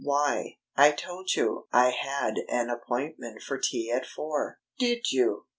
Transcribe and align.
"Why?" 0.03 0.57
"I 0.75 0.93
told 0.93 1.35
you 1.35 1.67
I 1.71 1.91
had 1.91 2.37
an 2.49 2.71
appointment 2.71 3.43
for 3.43 3.59
tea 3.59 3.91
at 3.91 4.07
four." 4.07 4.57
"Did 4.79 5.11
you? 5.11 5.45